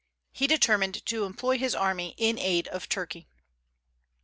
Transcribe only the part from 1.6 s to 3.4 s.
army in aid of Turkey.